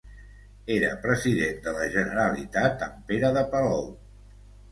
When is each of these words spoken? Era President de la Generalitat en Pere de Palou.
Era 0.75 0.87
President 1.03 1.59
de 1.67 1.73
la 1.75 1.83
Generalitat 1.97 2.81
en 2.87 2.95
Pere 3.11 3.31
de 3.39 3.43
Palou. 3.55 3.87